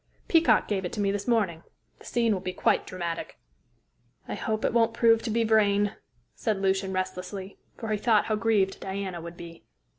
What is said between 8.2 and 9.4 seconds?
how grieved Diana would